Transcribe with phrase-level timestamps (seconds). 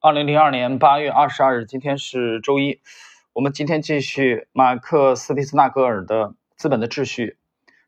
[0.00, 2.80] 二零零二年八月二十二日，今天是周一。
[3.32, 7.38] 我们今天继续马克思·蒂斯纳格尔的《资本的秩序》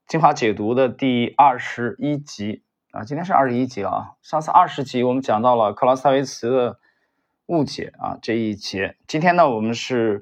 [0.06, 4.14] 精华解读的第二十一集啊，今天是二十一集啊。
[4.22, 6.78] 上次二十集我们讲到了克劳塞维茨的
[7.46, 8.96] 误解啊这一节。
[9.06, 10.18] 今天呢，我们是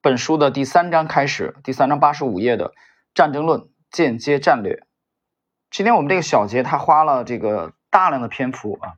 [0.00, 2.72] 本书的第三章开始，第三章八十五页的
[3.14, 4.82] 战争论间接战略。
[5.70, 8.94] 今天我们这个小节，他花了这个大量的篇幅啊。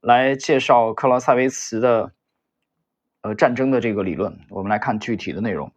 [0.00, 2.12] 来介绍克劳塞维茨的
[3.22, 5.72] 呃战争的这个理论，我们来看具体的内容。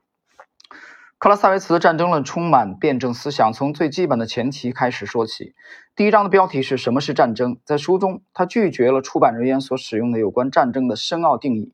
[1.18, 5.54] 克劳塞维茨的战争论充满辩证思想，从最基本的前提开始说起。
[5.96, 7.60] 第一章的标题是什么是战争？
[7.64, 11.72] 在书中，他拒绝了出版人员所使用的有关战争的深奥定义，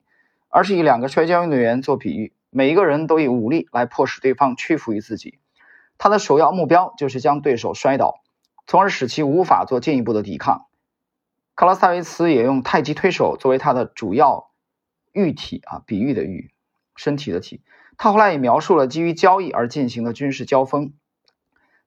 [0.50, 5.40] 而是以两个摔跤运动员做比喻，每一个人都以武力来迫使对方屈服于自己。
[5.98, 8.22] 他的首要目标就是将对手摔倒，
[8.68, 10.67] 从而使其无法做进一步的抵抗。
[11.58, 14.52] 克劳塞维茨也用太极推手作为他的主要
[15.12, 16.52] 喻体啊，比喻的喻，
[16.96, 17.64] 身体的体。
[17.98, 20.94] 他后来也描述了基于交易而进行的军事交锋。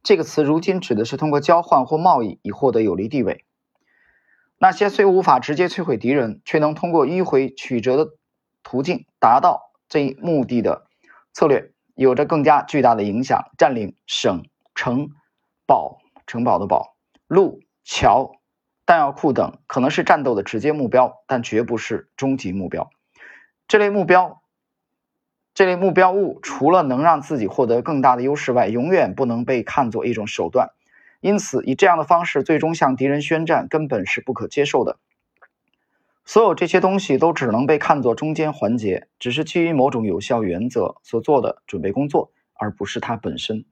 [0.03, 3.45] 这个词如今指的是通过交换或贸易以获得有利地位。
[4.59, 8.11] 那些虽无法直接摧毁敌人，却能通过迂回曲折的
[8.65, 10.89] 途径达到这一目的的
[11.33, 13.53] 策略，有着更加巨大的影响。
[13.57, 14.43] 占领省、
[14.75, 15.11] 城、
[15.65, 16.97] 堡、城堡的堡、
[17.29, 18.33] 路、桥。
[18.91, 22.91] 弹药库等可能是战斗的直接目标，但绝不是终极目标。
[23.69, 24.43] 这类目标，
[25.55, 30.71] 这类目标物除了能让自己获得更大的优势外，永远不能被看作一种手段。
[31.21, 34.99] 因此，以这样的方式最终向敌人宣战，根本是不可接受的。
[36.25, 43.65] 所有这些东西都只能被看作中间环节，只是基于某种有效原则所做的准备工作，而不是它本身。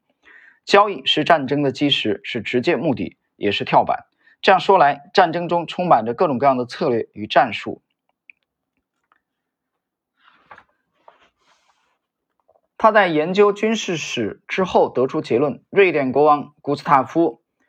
[0.64, 4.04] 交易是战争的基石，是直接目的，也是跳板。
[4.40, 7.82] 这样说来，战争中充满着各种各样的策略与战术。
[12.76, 17.42] 他在研究军事史之后得出结论：瑞典国王古斯塔夫·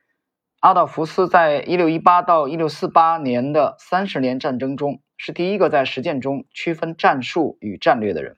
[0.59, 8.37] 阿道夫斯在1618到1648年的三十年战争中，是第一个在实践中区分战术与战略的人。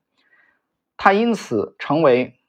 [0.95, 2.39] 他因此成为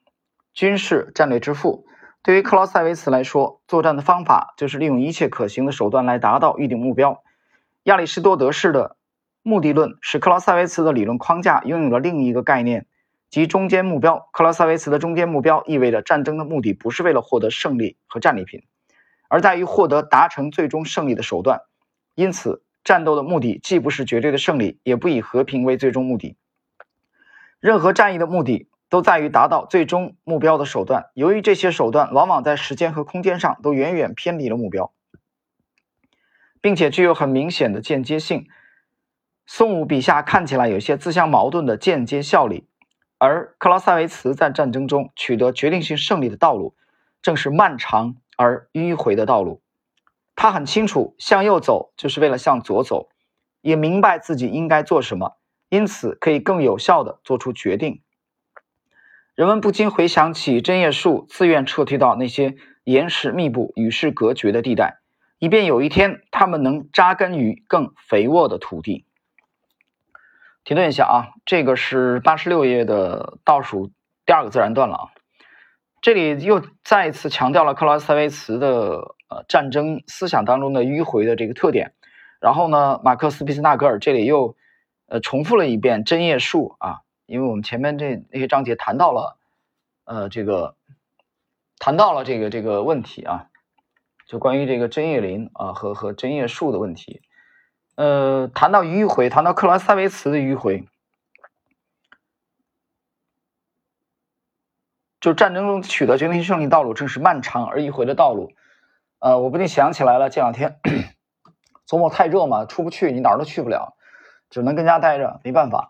[0.53, 1.85] 军事战略之父。
[2.23, 7.21] 对于克劳塞维茨来说，作战的方法就是利用一切可行的手段来达到预定目标。
[7.83, 8.95] 亚里士多德式的
[9.41, 12.85] 目的论使克劳塞维茨的理论框架拥有了另一个概念，
[13.29, 14.29] 即中间目标。
[14.31, 18.63] 克劳塞维茨的中间目标意味着战争的目的不是为了获得胜利和战利品，
[19.27, 21.59] 而在于获得达成最终胜利的手段。
[22.15, 26.37] 因此，战斗的目的既不是绝对的胜利，也不以和平为最终目的。
[27.59, 28.69] 任何战役的目的。
[28.93, 31.09] 都在于达到最终目标的手段。
[31.15, 34.93] 由于这些手段往往在时间和空间上都远远偏离了目标，
[36.61, 38.47] 并且具有很明显的间接性，
[39.47, 42.67] 宋武笔下看起来有些自相矛盾的间接效力。
[43.17, 46.75] 而克劳塞维茨在战争中取得决定性胜利的道路，
[47.23, 49.63] 正是漫长而迂回的道路。
[50.35, 53.09] 他很清楚，向右走就是为了向左走，
[53.61, 55.37] 也明白自己应该做什么，
[55.69, 57.99] 因此可以更有效地做出决定。
[59.35, 64.99] 人们不禁回想起针叶树自愿撤退到那些岩石密布、与世隔绝的地带，
[65.39, 69.07] 以便有一天他们能扎根于更肥沃的土地。
[70.63, 73.91] 停顿一下啊，这个是八十六页的倒数
[74.23, 75.07] 第二个自然段了啊。
[75.99, 81.93] 这里又再一次强调了克劳塞维茨的呃战争思想当中的迂回的这个特点。
[82.39, 84.55] 然后呢，马克思·皮斯纳格尔这里又
[85.07, 86.99] 呃重复了一遍针叶树啊。
[87.33, 89.39] 因为我们前面这那些章节谈到了，
[90.03, 90.75] 呃，这个
[91.79, 93.49] 谈到了这个这个问题啊，
[94.27, 97.23] 就关于这个针叶林啊和和针叶树的问题，
[97.95, 100.85] 呃，谈到迂回，谈到克劳塞维茨的迂回，
[105.19, 108.53] 就战争中取得决定性胜利道路正是漫长而迂回的道路，
[109.17, 110.79] 呃，我不禁想起来了，这两天
[111.87, 113.97] 周末太热嘛，出不去，你哪儿都去不了，
[114.51, 115.89] 只能跟家待着，没办法。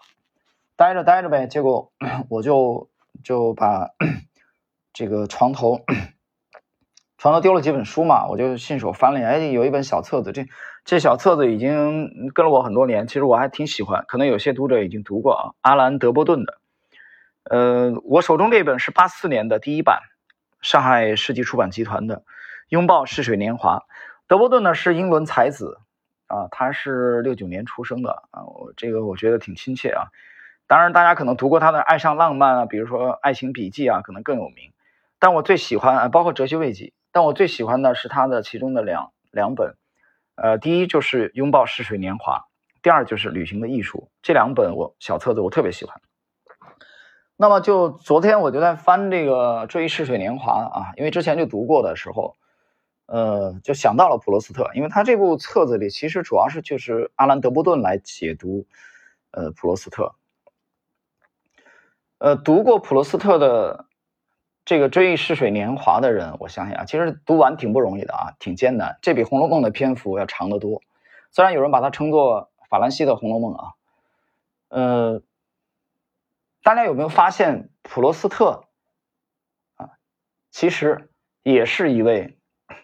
[0.75, 1.91] 待着待着呗，结果
[2.29, 2.89] 我就
[3.23, 3.89] 就把
[4.93, 5.81] 这个床头
[7.17, 10.45] 床头丢了几本书嘛，我就信手翻了，哎，有一本小册子，这
[10.83, 16.57] 这小册子已经跟了我很多年，其实我还挺喜欢，可能有些读者已经读过啊，阿兰·德波顿的。
[17.43, 20.01] 呃，我手中这本是八四年的第一版，
[20.61, 22.17] 上海世纪出版集团的
[22.69, 23.77] 《拥抱逝水年华》。
[24.27, 25.79] 德波顿呢是英伦才子
[26.27, 30.07] 啊，他是六九年出生的啊，我这个我觉得挺亲切啊。
[30.73, 34.73] 当然，大家可能读过他的《爱上浪漫》啊，比如说《爱情笔记》啊，可能更有名。
[35.19, 39.75] 但我最喜欢啊，包括《哲学慰藉》，但我最喜欢的是他的其中的两两本。
[40.33, 42.39] 呃，第一就是《拥抱逝水年华》，
[42.81, 44.09] 第二就是旅行的艺术。
[44.23, 46.01] 这两本我小册子我特别喜欢。
[47.37, 52.35] 那么就昨天我就在翻这个《追忆逝水年华》啊，因为之前就读过的时候，
[53.05, 58.65] 呃，就想到了普罗斯特，因为他这部册子里其实主要是就是阿兰·德波顿来解读
[59.29, 60.15] 呃普罗斯特。
[62.23, 63.85] 呃，读过普罗斯特的
[64.63, 68.97] 这个《追忆逝水年华》的人，我相信啊，其实读完挺不容易的啊，挺艰难。
[69.01, 70.81] 这比《红楼梦》的篇幅要长得多。
[71.31, 73.73] 虽然有人把它称作法兰西的《红楼梦》啊，
[74.69, 75.21] 呃，
[76.63, 78.69] 大家有没有发现普罗斯特
[79.75, 79.89] 啊，
[80.49, 81.09] 其实
[81.41, 82.37] 也是一位，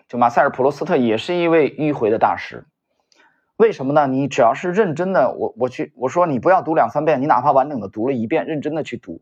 [0.09, 2.65] 就马塞尔·普罗斯特也是一位迂回的大师。
[3.55, 4.05] 为什么呢？
[4.05, 9.21] 你只要是认真的，我我去我说你不要读两三遍，你哪怕完整的读了一遍，认真的去读。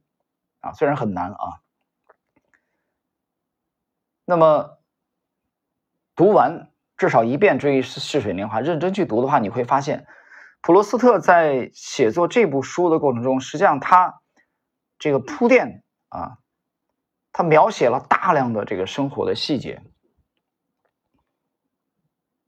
[0.59, 1.61] 啊，虽然很难啊，
[4.25, 4.79] 那么
[6.15, 10.07] 读完至少一遍《追忆逝水年华》，认真去读的话，你会发现，
[10.61, 14.21] 普罗斯特在写作这部书的过程中，实际上他
[14.97, 16.39] 这个铺垫啊，
[17.31, 19.83] 他描写了大量的这个生活的细节，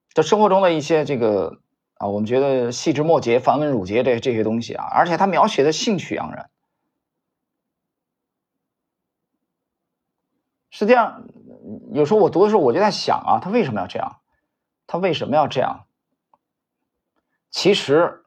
[0.10, 1.62] 这生活中的一些这个
[1.94, 6.50] 啊，我们觉得细枝末节、繁文缛节这这些东西啊，而且他描写的兴趣盎然。
[10.80, 11.28] 实际上，
[11.92, 14.22] 有时候我读的时候，我就在想啊，他为什么要这样？
[14.88, 15.88] 他为什么要这样？
[17.50, 18.24] 其实，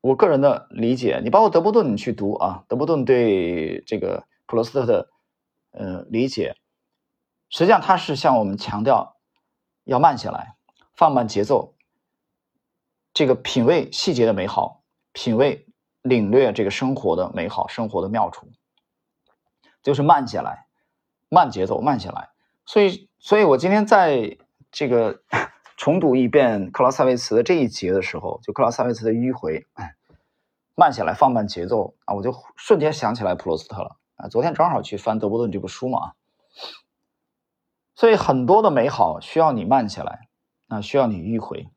[0.00, 5.10] 我个人的理解，你包括德波顿，你去读啊，德波顿对这个普罗斯特的
[5.72, 6.54] 呃理解，
[7.48, 9.16] 实际上他是向我们强调
[9.82, 10.54] 要慢下来，
[10.94, 11.74] 放慢节奏，
[13.12, 15.66] 这个品味细节的美好，品味
[16.02, 18.52] 领略这个生活的美好，生活的妙处，
[19.82, 20.67] 就是慢下来。
[21.28, 22.30] 慢节奏，慢下来。
[22.64, 24.36] 所以，所以我今天在
[24.70, 25.22] 这个
[25.76, 29.66] 重读一遍克劳塞维茨的这一节的时候，就克劳塞维茨的迂回，
[30.74, 34.28] 慢下来，放慢节奏啊，我就瞬间想起来普罗斯特了啊。
[34.28, 36.12] 昨天正好去翻德波顿这部书嘛，
[37.94, 40.28] 所以很多的美好需要你慢下来
[40.68, 41.68] 啊，需要你迂回。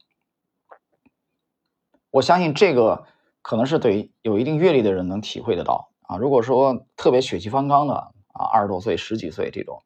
[2.10, 3.06] 我相信这个
[3.42, 6.18] 可能是对有一定阅历的人能体会得到啊。
[6.18, 8.12] 如果说特别血气方刚的。
[8.34, 9.84] 啊，二十多岁、十几岁这种，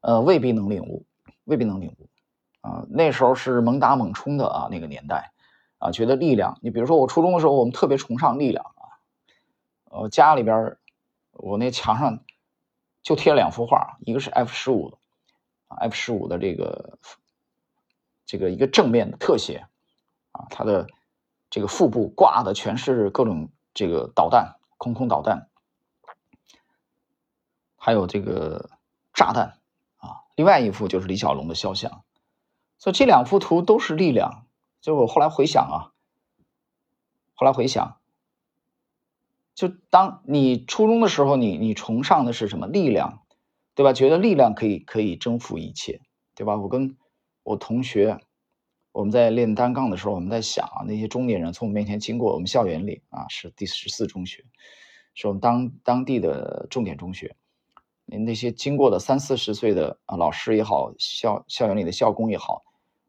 [0.00, 1.06] 呃，未必能领悟，
[1.44, 2.08] 未必能领悟。
[2.60, 5.32] 啊，那时候是猛打猛冲的啊，那个年代，
[5.78, 6.58] 啊，觉得力量。
[6.62, 8.82] 你比如说，我初中的时候，我们特别崇尚力量啊。
[9.84, 10.76] 呃，家里边，
[11.30, 12.24] 我那墙上
[13.02, 14.98] 就贴了两幅画，一个是 F 十五
[15.68, 16.98] ，F 十五的这个
[18.24, 19.68] 这个一个正面的特写，
[20.32, 20.88] 啊，它的
[21.50, 25.48] 这个腹部挂的全是各种这个导弹，空空导弹。
[27.86, 28.68] 还有这个
[29.14, 29.60] 炸弹
[29.98, 32.02] 啊，另外一幅就是李小龙的肖像，
[32.78, 34.44] 所以这两幅图都是力量。
[34.80, 35.94] 就我后来回想啊，
[37.34, 38.00] 后来回想，
[39.54, 43.22] 就当你初中的时候，你你崇尚的是什么力量，
[43.76, 43.92] 对吧？
[43.92, 46.00] 觉得力量可以可以征服一切，
[46.34, 46.56] 对吧？
[46.56, 46.96] 我跟
[47.44, 48.18] 我同学，
[48.90, 54.44] 我们在练单杠的时候，我们在想啊，那些中年人从我们面前经过，我们校园里啊是第十四中学，
[55.14, 57.36] 是我们当当地的重点中学。
[58.06, 62.62] 那些经过的三四十岁的啊老师也好，校校园里的校工也好，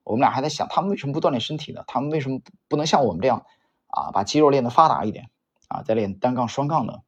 [0.04, 1.84] 我们俩还在想，他们为什么不锻炼身体呢？
[1.88, 3.46] 他们为什么不能像我们这样
[3.88, 5.30] 啊，把肌肉练得发达一点
[5.68, 7.02] 啊，再练单杠、双杠呢？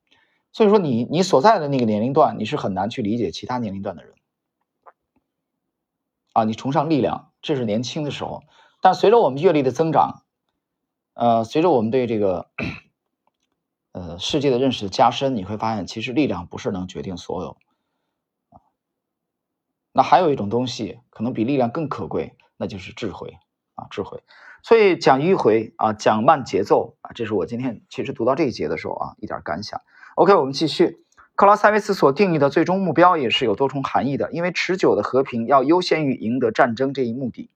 [0.52, 4.14] 所以说，你你所在的那个年龄段，你是很难去理解其他年龄段的人
[6.34, 6.44] 啊。
[6.44, 8.44] 你崇尚力量，这是年轻的时候，
[8.82, 10.24] 但随着我们阅历的增长，
[11.14, 12.50] 呃，随着我们对这个
[13.92, 17.58] 呃世界的认识加深，你会发现，其实力量不是能决定所有。
[19.92, 23.38] 那还有一种东西，可能比力量更可贵，那就是智慧
[23.76, 24.24] 啊，智慧。
[24.62, 29.82] 所以讲迂回啊，讲慢节奏啊，这是我今天其实读到这一节的时候啊，一点感想。
[30.16, 31.06] OK，我们继续。
[31.36, 37.50] 克劳塞维茨所定义的最终目标也是有多重含义的，因为持久的和平要优先于赢得战争这一目的。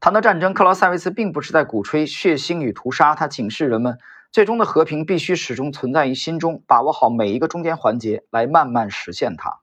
[0.00, 3.96] 谈到战争，克劳塞维茨并不是在鼓吹血腥与屠杀，他警示人们，
[4.32, 9.61] 最终的和平必须始终存在于心中，把握好每一个中间环节，来慢慢实现它。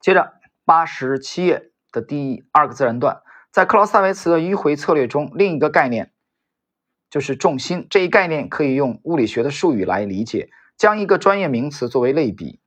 [0.00, 6.12] 接着，八十七页的第二个自然段，在克劳塞维茨的迂回策略中，另一个概念
[7.10, 7.86] 就是重心。
[7.90, 12.60] 这一概念可以用物理学的术语来理解，将一个专业名词作为类比。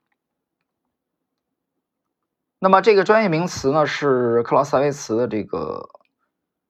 [2.60, 5.90] 那么，这个专业名词呢，是克劳塞维茨的这个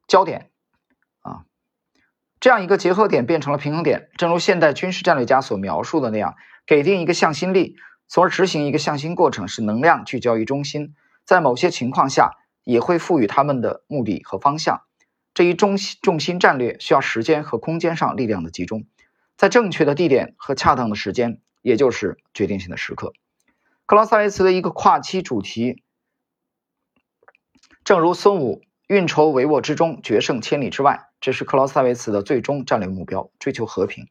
[0.07, 0.51] 焦点
[1.21, 1.43] 啊，
[2.39, 7.75] 这样一个结合点变成了平衡点，正如现代军事战略家所描述的那样，给定一个向心力。
[8.13, 12.31] 从而执行一个向心过程，使能量聚焦于中心，在某些情况下
[12.65, 14.81] 也会赋予他们的目的和方向。
[15.33, 18.83] 这一中心重心战略需要时间和空间上力量的集中，
[19.37, 23.13] 在正确的地点和恰当的时间，也就是决定性的时刻。
[23.85, 25.81] 克劳塞维茨的一个跨期主题，
[27.85, 34.09] 正如孙武“运筹帷幄之中，决胜千里之外”，这是克劳塞维茨的最终战略目标：追求和平。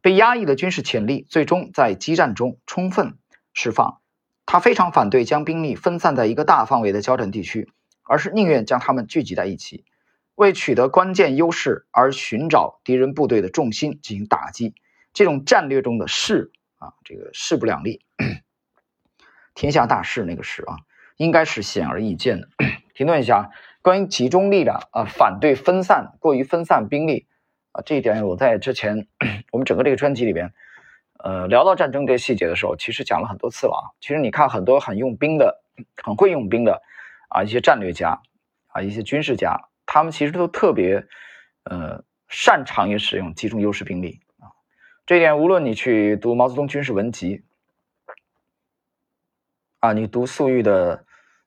[0.00, 3.18] 被压抑的军事潜力最终在激战中充分
[3.56, 4.00] 释放。
[4.44, 7.68] 他非常反对将兵力分散在一个大范围的交战地区，
[8.04, 9.84] 而是宁愿将他们聚集在一起，
[10.36, 14.76] 为取得关键优势而寻找敌人部队的重心进行打击。
[15.12, 18.04] 这种战略中的势啊，这个势不两立，
[19.54, 20.76] 天下大势那个势啊，
[21.16, 22.48] 应该是显而易见的。
[22.94, 23.50] 停顿一下，
[23.82, 27.26] 关于集中力量啊，反对分散过于分散兵力
[27.72, 29.08] 啊，这一点我在之前
[29.50, 30.52] 我们整个这个专辑里边。
[31.26, 33.90] 呃，聊到战争这细节的时候，其实讲了很多次了啊。
[33.98, 35.60] 其实你看，很多很用兵的、
[36.00, 36.80] 很会用兵的
[37.30, 38.20] 啊，一些战略家
[38.68, 41.04] 啊，一些军事家，他们其实都特别
[41.64, 44.54] 呃擅长于使用集中优势兵力啊。
[45.04, 47.42] 这一点，无论你去读毛泽东军事文集
[49.80, 51.04] 啊，你读粟裕的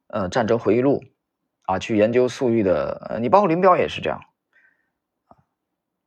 [0.08, 1.02] 呃战争回忆录
[1.62, 4.20] 啊，去研究粟裕的，呃，你包括林彪也是这样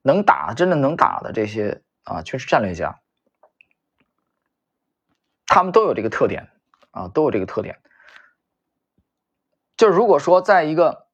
[0.03, 2.99] 能打真的能打的这些啊军事战略家。
[5.55, 6.49] 他们都有这个特点
[6.93, 7.79] 啊，都有这个特点。
[9.77, 11.09] 就如果说在一个，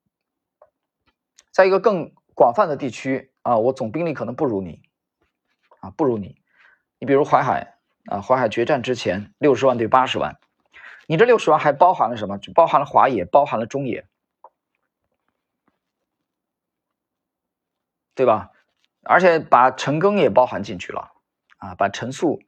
[1.50, 4.80] 在一个更广泛的地区啊，我总兵力可能不如你
[5.80, 6.40] 啊，不如你。
[7.00, 10.38] 你比如淮海啊，淮海决战之前六十万对八十万，
[11.08, 12.38] 你这六十万还包含了什么？
[12.38, 14.06] 就包含了华野，包含了中野，
[18.14, 18.52] 对吧？
[19.02, 21.10] 而且把陈赓也包含进去了
[21.56, 22.40] 啊，把陈粟。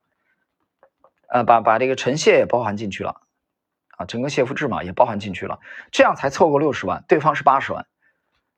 [1.32, 3.20] 呃，把把这个陈谢也包含进去了，
[3.96, 5.60] 啊，整个谢夫治嘛也包含进去了，
[5.92, 7.86] 这样才凑够六十万，对方是八十万，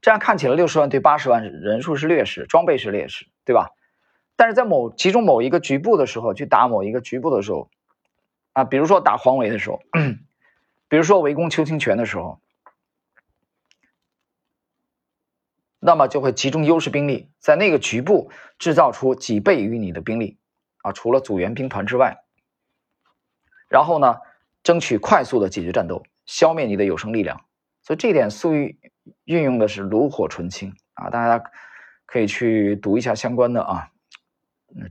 [0.00, 3.72] 这样看起来六十万对八十万人数是劣势，装备是劣势，对吧？
[4.36, 7.68] 但是在某集中某一个局部的时候，去打某一个局部的时候，
[8.54, 9.82] 啊，比如说打黄维的时候，
[10.88, 12.40] 比如说围攻邱清泉的时候，
[15.78, 20.38] 那么就会集中优势兵力，在那个局部制造出几倍于你的兵力，
[20.78, 22.24] 啊，除了组员兵团之外。
[23.72, 24.18] 然后呢，
[24.62, 27.40] 争取快速的解决战斗，消灭你的有生力量。
[27.82, 28.78] 所以这一点，粟裕
[29.24, 31.08] 运用的是炉火纯青啊！
[31.08, 31.42] 大家
[32.04, 33.88] 可以去读一下相关的啊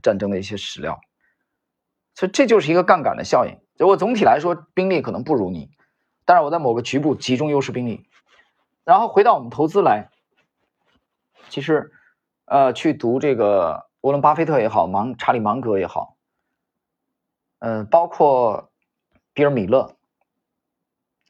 [0.02, 1.00] 战争的一些史料。
[2.16, 3.56] 所以这就是一个杠杆的效应。
[3.76, 5.70] 就我总体来说兵力可能不如你，
[6.24, 8.04] 但是我在某个局部集中优势兵力。
[8.82, 10.10] 然后回到我们投资来，
[11.50, 11.92] 其实
[12.46, 16.16] 呃，去读这个沃伦巴菲特也好，芒查理芒格也好，
[17.60, 18.68] 呃，包括。
[19.34, 19.96] 比尔·米勒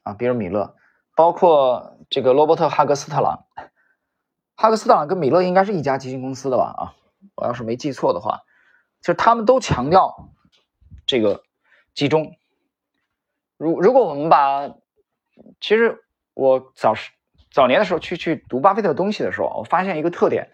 [0.03, 0.75] 啊，比尔·米勒，
[1.15, 3.45] 包括这个罗伯特·哈格斯特朗，
[4.55, 6.75] 哈格斯特朗跟米勒应该是一家基金公司的吧？
[6.77, 6.93] 啊，
[7.35, 8.41] 我要是没记错的话，
[9.01, 10.29] 就是他们都强调
[11.05, 11.43] 这个
[11.93, 12.35] 集中。
[13.57, 14.67] 如如果我们把，
[15.61, 17.11] 其实我早时
[17.51, 20.51] 早年的时候去去读巴菲特东西的时候，我发现一个特点，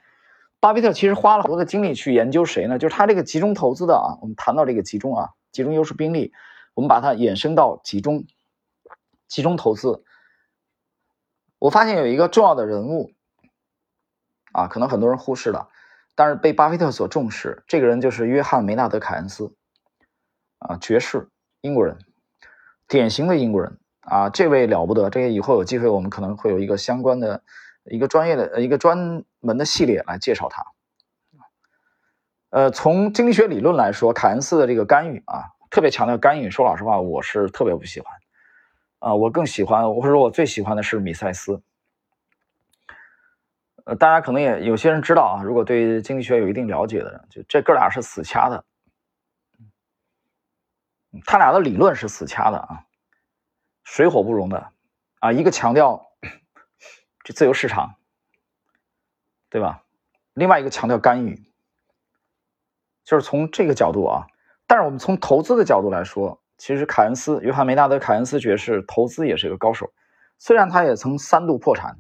[0.59, 2.77] 巴菲特其实花了很多的精力去研究谁呢？
[2.77, 6.31] 就是他这个集中投资的啊，我们谈到这个集中啊，集中优势兵力。
[6.79, 8.23] 我们把它衍生到集中、
[9.27, 10.01] 集中投资。
[11.57, 13.11] 我发现有一个重要的人物
[14.53, 15.67] 啊，可能很多人忽视了，
[16.15, 17.65] 但是被巴菲特所重视。
[17.67, 19.53] 这个人就是约翰·梅纳德·凯恩斯
[20.59, 21.27] 啊，爵士，
[21.59, 21.97] 英国人，
[22.87, 25.09] 典型的英国人啊，这位了不得。
[25.09, 27.43] 这个以后有机会，我们可能会有一个相关的、
[27.83, 30.65] 一个专业的、一个专门的系列来介绍他。
[32.51, 35.58] 呃，从经济学理论来说，凯恩斯的这个干预啊。
[35.69, 38.11] 特别强调干预，说老实话，我是特别不喜欢，
[38.99, 41.61] 啊，我更喜欢，或者说我最喜欢的是米塞斯。
[43.85, 48.65] 呃，大家可能也有些人知道啊，如果对经济学有一定了解的人，就这哥俩是死掐的，
[51.25, 52.85] 他俩的理论是死掐的啊，
[53.83, 54.71] 水火不容的
[55.19, 56.11] 啊，一个强调
[57.23, 57.95] 这自由市场，
[59.49, 59.83] 对吧？
[60.33, 61.43] 另外一个强调干预，
[63.03, 64.25] 就是从这个角度啊。
[64.69, 69.91] 但是我们从投资的角度来说，其实凯恩斯，约翰梅纳德·凯恩斯爵士投资也是一个高手，
[70.37, 71.97] 虽然他也曾三度破产。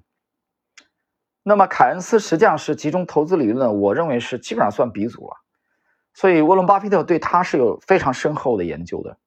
[1.41, 5.37] 那么凯恩斯实际上是集中投资理论，我认为是基本上算鼻祖了。
[6.13, 9.17] 所以沃伦·巴菲特对他是有非常深厚的研究的。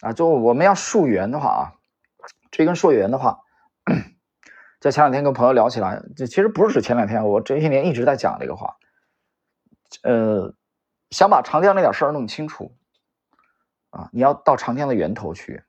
[0.00, 1.62] 啊，就我们要溯源的话啊，
[2.50, 3.40] 追根溯源的话，
[4.78, 8.76] 在前两天跟朋友聊起来，这其实不是指前两天，我这些年一直在讲这个话，
[10.02, 10.54] 呃。
[11.10, 12.76] 想把长江那点事儿弄清楚，
[13.90, 15.64] 啊，你要到长江的源头去，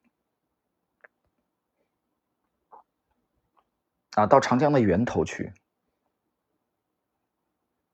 [4.16, 5.54] 啊，到长江的源头去，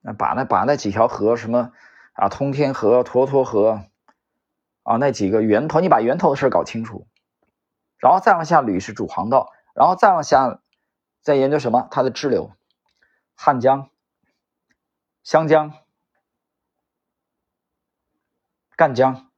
[0.02, 1.72] 那把那把那几条河什么
[2.14, 3.84] 啊，通天河、沱沱河
[4.84, 7.08] 啊，那几个源头，你把源头的事搞清楚，
[7.98, 10.62] 然后再往下捋是主航道，然后再往下
[11.22, 11.88] 再研究什么？
[11.92, 12.56] 它的支流，
[13.36, 13.90] 汉江、
[15.24, 15.74] 湘江、
[18.76, 19.30] 赣江，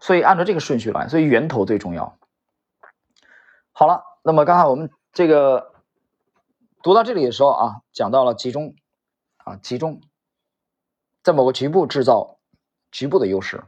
[0.00, 2.18] 所以按照这个顺序来，所以源头最重要。
[3.72, 5.72] 好了，那么刚才我们这个
[6.82, 8.74] 读到这里的时候啊，讲到了集中
[9.36, 10.00] 啊，集中
[11.22, 12.38] 在某个局部制造
[12.90, 13.64] 局部的优势，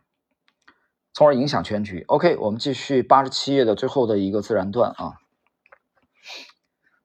[1.12, 2.04] 从而影响全局。
[2.08, 5.18] OK，我们继续八十七页的最后的一个自然段啊。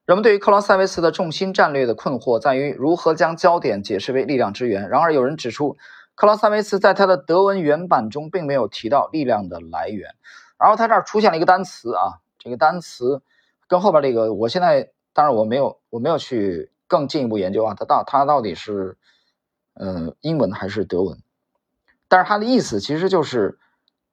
[0.06, 4.88] 人们对于克劳塞维茨的重心战略的困惑在于如何将焦点解释为力量之源。
[4.88, 5.78] 然而，有人指出，
[6.16, 10.16] 克劳塞维茨在他的德文原版中并没有提到力量的来源。
[10.58, 12.22] 然后他这儿出现了一个单词啊。
[12.38, 13.24] 这个单词
[13.68, 19.00] 跟后边这个，我现在当然我没有我没有去更进一步研究啊，它到它到底是
[19.74, 21.18] 呃英文还是德文？
[22.08, 23.58] 但是它的意思其实就是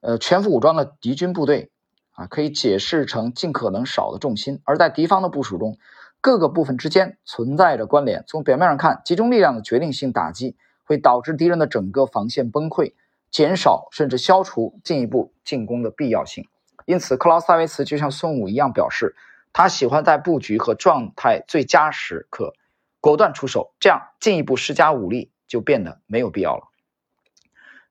[0.01, 1.71] 呃全副武装的敌军部队
[2.13, 5.77] 啊，可以解释成尽可能少的重心，而在敌方的部署中，
[6.23, 8.25] 各个部分之间存在着关联。
[8.27, 10.57] 从表面上看，集中力量的决定性打击
[10.93, 12.93] 会导致敌人的整个防线崩溃，
[13.31, 16.47] 减少甚至消除进一步进攻的必要性。
[16.85, 19.17] 因此，克劳塞维茨就像孙武一样，表示
[19.55, 22.53] 他喜欢在布局和状态最佳时刻
[23.01, 26.65] 果断出手，这样进一步施加武力就变得没有必要了。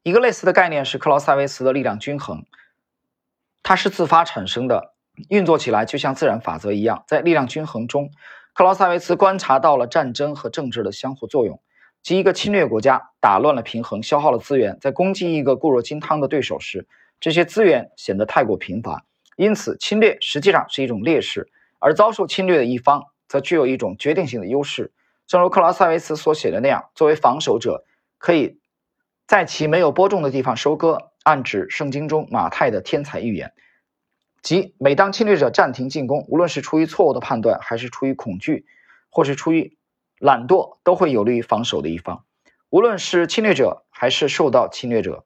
[0.03, 2.45] 一个类似的概念是克劳塞维茨的力量均衡，
[3.63, 4.93] 它是自发产生的，
[5.29, 7.03] 运作起来就像自然法则一样。
[7.07, 8.11] 在力量均衡中，
[8.53, 11.61] 克劳塞维茨观察到了战争和政治的相互作用，
[12.03, 16.87] 即一个侵略国家打乱了平衡，消耗了资源，在攻击一个固若金汤的对手时。
[17.19, 19.05] 这些资源显得太过贫乏，
[19.35, 24.91] 因此侵略实际上是一种劣势，而遭受侵略的一方则具有一种决定性的优势。
[25.27, 27.85] 正如克劳塞维茨所写的那样，作为防守者，
[28.17, 28.57] 可以
[29.27, 33.53] 在其没有播种的地方收割，暗指圣经中马太的天才预言，
[34.41, 38.65] 即每当侵略者暂停进攻，无论是出于错误的判断，还是出于恐惧，
[39.11, 39.77] 或是出于
[40.21, 42.25] 懒惰，都会有利于防守的一方。
[42.69, 45.25] 无论是侵略者还是受到侵略者。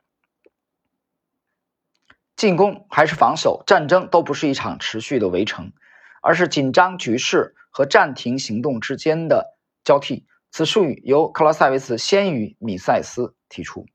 [2.38, 5.74] 进攻还是防守，战争都不是一场持续的围城，
[6.22, 10.26] 而是紧张局势和暂停行动之间的交替。
[10.50, 13.86] 此术语由克劳塞维茨先于米塞斯提出。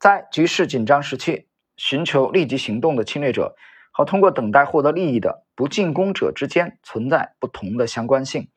[0.00, 3.54] 在局势紧张时期，寻求立即行动的侵略者
[3.92, 8.48] 和通过等待获得利益的不进攻者之间存在不同的相关性。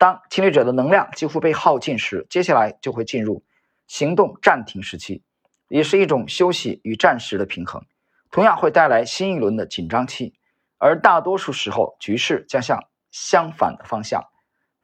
[0.00, 3.44] 当侵略者的能量几乎被耗尽时，接下来就会进入
[3.86, 5.22] 行动暂停时期，
[5.68, 7.84] 也是一种休息与战时的平衡。
[8.30, 10.32] 同样会带来新一轮的紧张期，
[10.78, 14.24] 而大多数时候局势将向相反的方向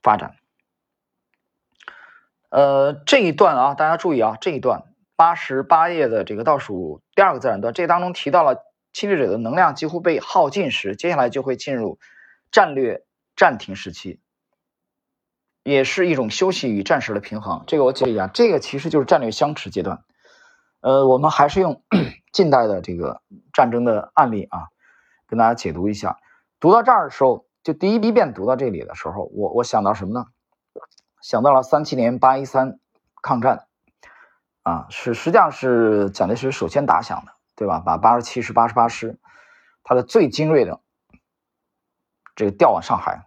[0.02, 0.36] 发展。
[2.50, 4.82] 呃，这一段啊，大家注意啊，这一段
[5.16, 11.98] 八十八页的这个倒数第二个自然段，这当中提到了侵略者的能量几乎被耗尽时，接下来就会进入
[12.50, 14.20] 战略暂停时期，
[15.66, 17.64] 也是一种休息与战时的平衡。
[17.66, 20.04] 这个我解释一下，这个其实就是战略相持阶段。
[20.80, 21.82] 呃，我们还是用。
[22.32, 23.22] 近代的这个
[23.54, 24.68] 战争的案例啊，
[25.26, 26.18] 跟大家解读一下。
[26.60, 30.26] 读到这儿的时候，就第一遍读到这里的时候，我我想到什么呢？
[31.22, 32.78] 想到了三七年八一三
[33.22, 33.66] 抗战
[34.64, 37.80] 啊，是实际上是蒋介石首先打响的，对吧？
[37.80, 39.18] 把八十七师、八十八师，
[39.82, 40.80] 他的最精锐的
[42.34, 43.25] 这个调往上海。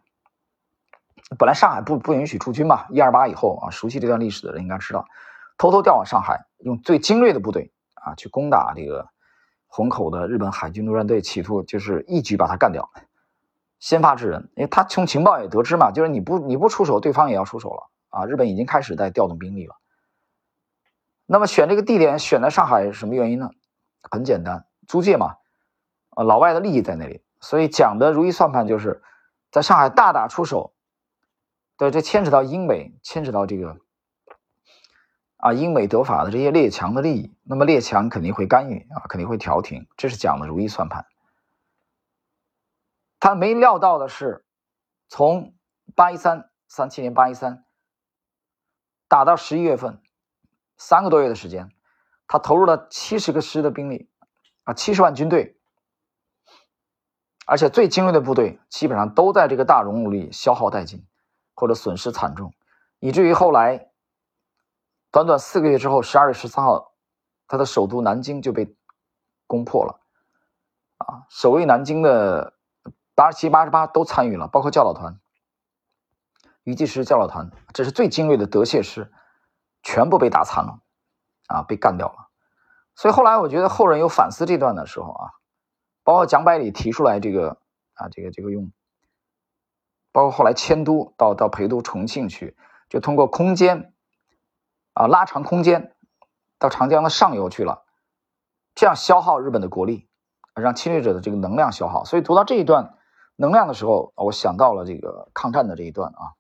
[1.38, 5.06] 本来上海不不允许驻军嘛，一二八以后啊，熟悉这段历史的人应该知道，
[5.58, 7.72] 偷偷调往上海，用最精锐的部队。
[8.02, 9.10] 啊，去攻打这个
[9.68, 12.90] 虹口的日本海军陆战队，企图就是一举把他干掉，
[13.78, 14.50] 先发制人。
[14.56, 18.26] 因为他从情报也得知嘛，就是你不你不出手，对方也要出手了啊。
[18.26, 19.76] 日本已经开始在调动兵力了。
[21.26, 23.50] 那么选这个地点选在上海是什么原因呢？
[24.10, 25.36] 很简单，租界嘛，
[26.12, 29.04] 啊，老外的利益在那里，所以讲的如意算盘就是
[29.52, 30.74] 在上海大打出手。
[31.80, 33.78] 对，这牵扯到英美，牵扯到这个。
[35.38, 41.06] 啊，英美德法的这些列强的利益，那么列强肯定会干预啊，肯定会调停，这是讲的如意算盘。
[43.22, 44.44] 他没料到的是，
[45.08, 45.56] 从
[45.96, 47.64] 八一三三七年八一三
[49.08, 50.02] 打到十一月份，
[50.76, 51.72] 三个多月的时间，
[52.28, 54.10] 他投入了七十个师的兵力
[54.66, 55.58] 啊，七十万军队，
[57.46, 61.06] 而且最精锐的部队基本上都在这个大熔炉里消耗殆尽，
[61.60, 62.54] 或者损失惨重，
[63.00, 63.86] 以至于后来。
[65.12, 66.94] 短短四个月之后，十二月十三号，
[67.48, 68.76] 他的首都南京就被
[69.48, 70.00] 攻破了。
[71.00, 72.54] 啊，守卫南京的
[73.16, 75.20] 八十七、八十八都参与了，包括教导团、
[76.62, 79.12] 余济师教导团，这是最精锐的德械师，
[79.82, 80.80] 全部被打残了，
[81.48, 82.30] 啊，被干掉了。
[82.94, 85.32] 所以后来我觉得后人有反思这段的时候啊，
[86.04, 87.58] 包括蒋百里提出来这个
[87.96, 88.72] 啊，这个这个用，
[90.20, 92.58] 包括后来迁都到到陪都重庆去，
[92.90, 93.94] 就通过空间
[94.92, 95.96] 啊拉长空间
[96.58, 97.86] 到长江的上游去了，
[98.76, 100.10] 这样消耗日本的国力。
[100.56, 102.98] 让侵略者的这个能量消耗，所以读到这一段
[103.38, 106.36] 能量的时候，我想到了这个抗战的这一段啊，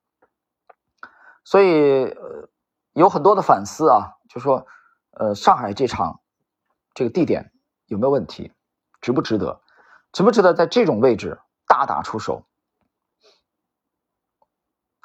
[1.45, 2.49] 所以呃
[2.91, 4.67] 有很多的反思啊，就说
[5.11, 6.19] 呃上海这场
[6.93, 7.53] 这个地点
[7.85, 8.51] 有没有问题，
[8.99, 9.61] 值不值得，
[10.11, 12.43] 值不值得在这种位置大打出手？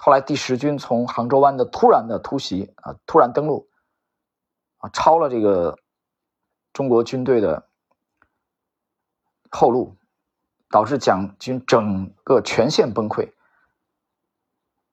[0.04, 3.70] 后来第十军从杭州湾的突然的突袭啊，突然登陆
[4.76, 5.78] 啊，抄了这个
[6.74, 7.66] 中国军队的。
[9.50, 9.96] 后路
[10.68, 13.32] 导致蒋军整个全线崩溃，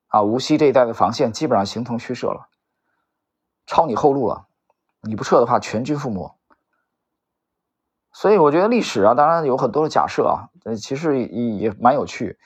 [0.08, 2.48] 啊，无锡这一带的防线基本上形同虚设了，
[3.66, 4.48] 抄你后路了，
[5.02, 6.38] 你不撤的话，全军覆没。
[8.14, 10.48] 所以我觉得历史啊，当然有很多的假设啊，
[10.78, 12.40] 其实也也蛮有趣，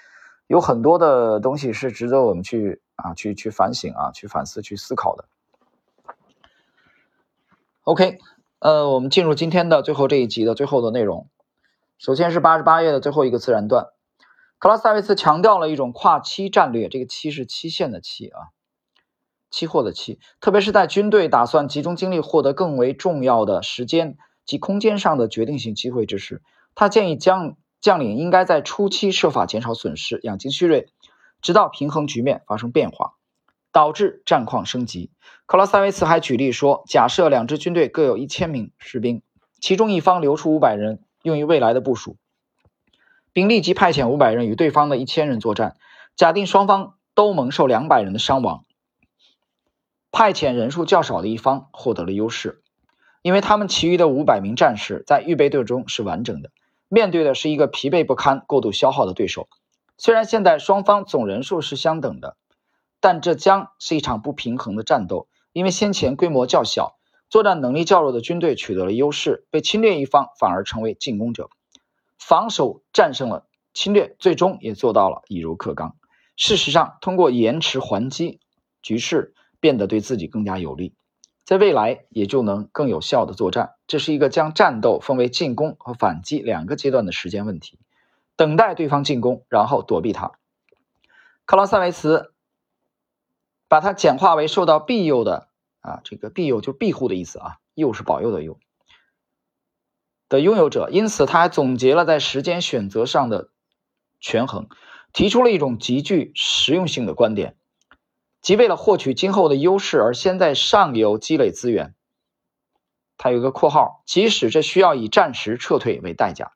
[0.47, 5.25] 有很多的东西是值得我们去啊，去去反省啊，去反思、去思考的。
[7.83, 8.19] OK，
[8.59, 11.27] 呃，我们进入今天的最后这一集的最后的内容。
[11.97, 13.87] 首先是八十八页的最后一个自然段，
[14.59, 18.49] 克拉斯维茨强调了一种跨期战略，这个期是期限的期啊，
[19.49, 26.41] 期货的期，特别是在军队打算集中精力获得更为重要的时间及空间上的决定性机会之时，
[26.75, 30.89] 他建议将将领应该在初期设法减少损失，养精蓄锐，
[31.39, 33.13] 直到平衡局面发生变化，
[33.71, 35.11] 导致战况升级。
[35.45, 39.21] 克拉斯维茨还举例说，假设两支军队各有一千名士兵，
[39.59, 41.03] 其中一方留出五百人。
[41.21, 42.17] 用于未来的部署，
[43.33, 45.75] 并立即派遣五百人与对方的一千人作战。
[46.15, 48.65] 假定双方都蒙受两百人的伤亡，
[50.11, 52.63] 派遣人数较少的一方获得了优势，
[53.21, 56.51] 因为他们其余的五百名战士在预备队中是完整的，
[56.87, 59.47] 面对的是一个疲惫不堪、过度消耗的对手。
[59.97, 62.37] 虽然现在双方总人数是相等的，
[62.99, 66.97] 但这将是一场不平衡的战斗，因为先前规模较小。
[67.27, 71.49] 作战能力较弱的军队取得了优势，被侵略一方反而成为进攻者，
[72.19, 75.95] 防守战胜了侵略，最终也做到了以柔克刚。
[76.37, 78.39] 事实上，通过延迟还击，
[78.81, 80.93] 局势变得对自己更加有利，
[81.45, 83.75] 在未来也就能更有效的作战。
[83.87, 87.79] 这是一个将战斗分为进攻和反击两个阶段的时间问题，
[88.35, 90.33] 等待对方进攻，然后躲避他。
[91.45, 92.33] 克劳塞维茨
[93.69, 95.47] 把它简化为受到庇佑的。
[95.81, 98.57] 啊，这个庇佑就庇护的意思啊，佑是保佑的佑
[100.27, 103.51] 的拥有者，因此他还总结了在时间选择上的
[104.19, 104.67] 权衡，
[105.13, 107.55] 提出了一种极具实用性的观点，
[108.45, 111.95] 即为了获取今后的优势而先在上游积累资源。
[113.17, 116.51] 他有一个括号，即使这需要以暂时撤退为代价，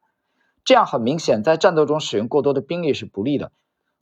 [0.63, 3.51] 这样很明显，在战斗中使用过多的兵力是不利的。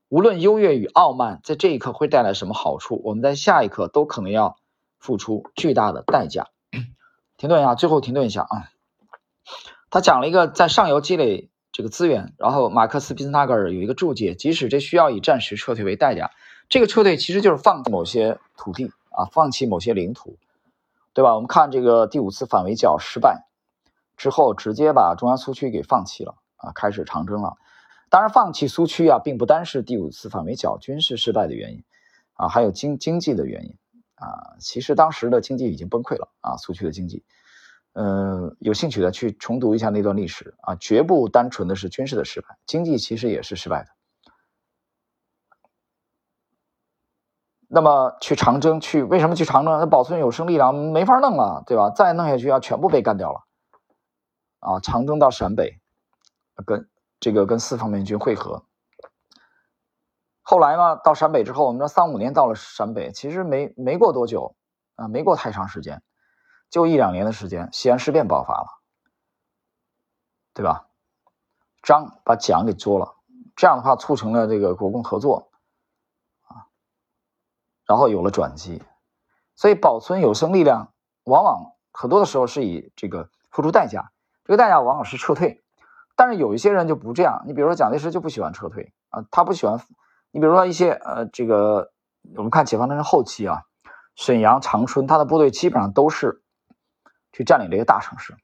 [0.10, 4.58] 无论优越与傲慢在这一刻会带来什么好处，我们在下一刻都可能要。
[5.00, 6.47] 付出巨大的代价。
[7.38, 8.65] 停顿一下，最后停顿一下啊！
[9.91, 16.32] 他讲了一个在上游积累这个资源，然后马克思·毕斯纳格尔有一个注解：即使这需要以暂时撤退为代价，
[16.69, 20.38] 这个撤退其实就是放弃某些土地啊，放弃某些领土，
[21.13, 21.34] 对吧？
[21.36, 23.47] 我们看这个第五次反围剿失败
[24.15, 27.58] 之后，直接把中央苏区给放弃了啊，开始长征了。
[28.10, 31.84] 当然，放弃苏区啊，并不单是第五次反围剿军事失败的原因
[32.34, 33.75] 啊，还有经经济的原因。
[34.15, 37.23] 啊，其实当时的经济已经崩溃了啊，苏区的经济，
[37.93, 43.89] 嗯，有兴趣的去重读一下那段历史啊，绝不单纯的是军事的失败，经济其实也是失败的。
[47.67, 49.77] 那么去长征去，为什么去长征？
[49.80, 51.89] 那保存有生力量没法弄了，对吧？
[51.89, 53.41] 再弄下去要全部被干掉了。
[54.60, 55.80] 啊，长征到陕北，
[56.65, 58.63] 跟这个跟四方面军会合。
[60.41, 64.56] 后来嘛，到陕北之后，我们说三五年到了陕北，其实没没过多久
[64.95, 66.01] 啊，没过太长时间，
[66.69, 68.67] 就一两年的时间，西安事变爆发了，
[70.53, 70.88] 对吧？
[71.84, 73.15] 张把蒋给捉了，
[73.56, 75.46] 这样的话促成了这个国共合作，
[77.88, 78.84] 然后有了转机。
[79.56, 84.12] 所以保存有生力量，往往很多的时候是以这个付出代价，
[84.43, 85.63] 这个代价往往是撤退。
[86.15, 89.80] 但是有一些人就不这样，你比如说蒋介石就不喜欢撤退啊，他不喜欢。
[90.32, 91.91] 你比如说一些呃，这个
[92.36, 93.63] 我们看解放战争后期啊，
[94.15, 96.41] 沈阳、长春，他的部队基本上都是
[97.32, 98.36] 去占领这些大城市，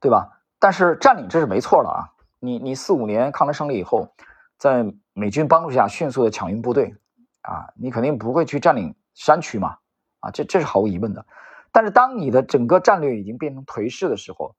[0.00, 0.42] 对吧？
[0.58, 4.14] 但是占领这是没错的啊，你你四五年抗战胜利以后，
[4.58, 6.96] 在美军帮助下迅速的抢运部队，
[7.42, 9.78] 啊，你肯定不会去占领山区嘛，
[10.20, 11.26] 啊，这这是毫无疑问的。
[11.70, 14.56] 但是当你的整个战略已经变成颓势的时候，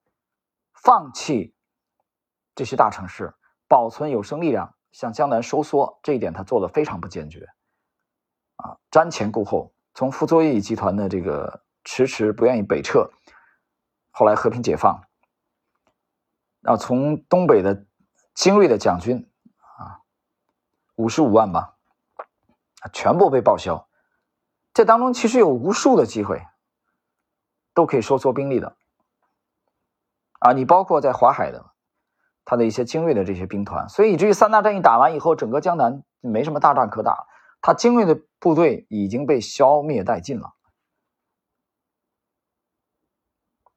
[0.74, 1.54] 放弃
[2.56, 3.34] 这些大城市，
[3.68, 7.48] 保存有生力量，向江南收缩，这一点他做的非常不坚决，
[8.58, 13.10] 啊，瞻前顾后，从傅作义集团的这个迟迟不愿意北撤，
[14.12, 15.04] 后来和平解放。
[16.62, 17.86] 然后从东北的
[18.34, 19.30] 精锐的蒋军
[19.78, 20.00] 啊，
[20.96, 21.73] 五十五万吧，
[22.92, 23.88] 全部被报销。
[24.74, 26.46] 这当中其实有无数的机会，
[27.74, 28.76] 都可以收缩兵力的。
[30.40, 31.72] 啊，你包括在华海的，
[32.44, 37.28] 他的一些精锐的这些兵团，所以以至于三大战役打完以后，整个江南没什么大战可打，
[37.62, 40.54] 他精锐的部队已经被消灭殆尽了。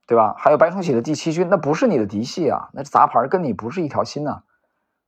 [0.08, 0.34] 对吧？
[0.38, 4.44] 还有白崇禧的第七军，那不是你的嫡系啊，那杂牌，跟你不是一条心呐，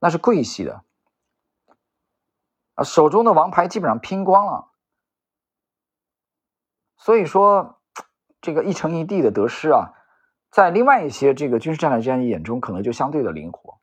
[0.00, 0.82] 那是贵系的
[2.79, 4.71] 啊，手中的王牌基本上拼光了。
[6.97, 7.81] 所以说，
[8.41, 9.91] 这个一城一地的得失啊，
[10.51, 13.81] 在另外一些这个军事战略家眼中，可能就相对的灵活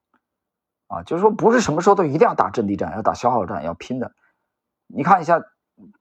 [0.88, 4.14] 啊，就是说不是什么时候都一定要打阵地战，要打消耗战，要拼的。
[4.88, 5.42] 你看一下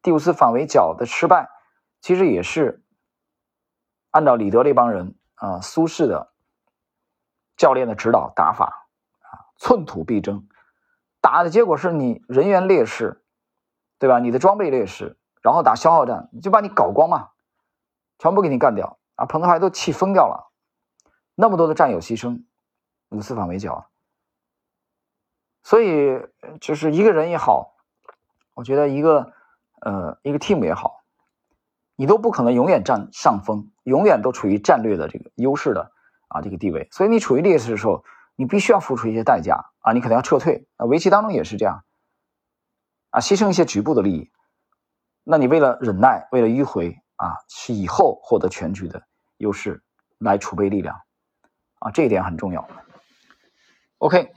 [0.02, 1.48] 第五次反围剿的失败，
[2.00, 2.80] 其实也是。
[4.10, 6.32] 按照李德这帮人啊，苏轼的
[7.56, 8.86] 教练的指导打法
[9.18, 10.46] 啊，寸土必争，
[11.24, 13.24] 打的结果是你人员劣势，
[13.98, 14.18] 对吧？
[14.18, 17.30] 你的装备劣势，然后打消耗战，就把你搞光嘛，
[18.18, 19.24] 全部给你干掉啊！
[19.24, 20.52] 彭德怀都气疯掉了，
[21.34, 22.44] 那么多的战友牺牲，
[23.08, 23.88] 五次反围剿，
[25.62, 26.20] 所以
[26.60, 27.74] 就是一个人也好，
[28.52, 29.32] 我觉得一个
[29.80, 31.04] 呃一个 team 也好。
[31.96, 35.90] 你都不可能永远占上风，永远都处于战略的这个优势的
[36.28, 38.04] 啊这个地位，所以你处于劣势的时候，
[38.36, 40.86] 你必须要付出一些代价啊，你可能要撤退啊。
[40.86, 41.84] 围棋当中也是这样
[43.10, 44.30] 啊，牺牲一些局部的利益，
[45.22, 49.02] 那你为了忍耐，为了迂回啊，是以后获得全局的
[49.36, 49.82] 优势
[50.18, 51.00] 来储备力量
[51.78, 52.68] 啊，这一点很重要。
[53.98, 54.32] OK，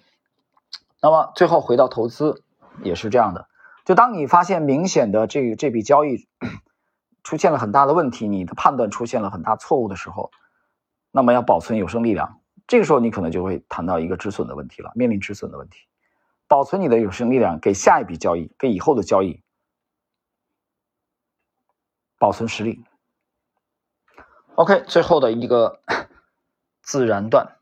[1.02, 2.44] 那么最后回到投资
[2.84, 3.48] 也是这样的，
[3.86, 6.28] 就当你发现明显的这这笔交易。
[7.24, 10.32] 出现了很大的问题，你的判断出现了很大错误的时候，
[11.12, 15.88] 那么要保存有生力量，这个时候你可能就会谈到一个止损的问题了，面临止损的问题，
[16.48, 19.42] 保存你的有生力量，给下一笔交易，给以后的交易
[22.20, 22.84] 保存实力。
[24.56, 25.82] OK，最后的一个
[26.82, 27.58] 自然段，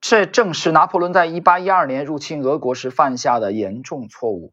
[0.00, 4.52] 这正是拿破仑在一八一二年入侵俄国时犯下的严重错误。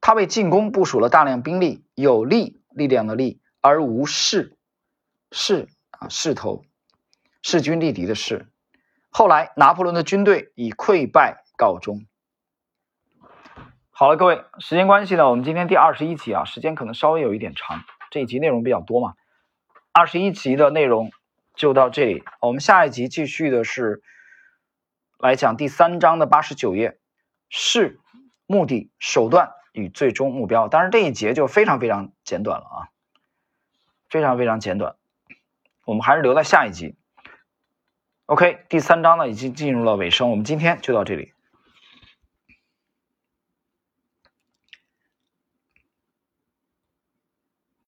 [0.00, 4.56] 他为进攻部署了大量兵力，有力力量的力，而无势
[5.32, 6.62] 势啊势头，
[7.48, 8.48] 势均力敌的势。
[9.08, 12.04] 后来拿破仑的军队以溃败告终。
[13.92, 19.14] 好了，各位，时间关系呢，我们今天第二十一集啊，时间可能稍微有一点长，这一集内容比较多嘛。
[19.92, 21.12] 二十一集的内容
[21.54, 24.02] 就到这里，我们下一集继续的是
[25.20, 26.98] 来讲第三章的八十九页，
[27.48, 28.00] 是
[28.46, 29.52] 目的手段。
[29.70, 32.88] 与最终目标，当然这一节就非常非常简短了啊，
[34.08, 34.96] 非常非常简短，
[35.84, 36.96] 我们还是留在下一集。
[38.26, 41.32] OK，第三章呢已经进入了尾声，我们今天就到这里。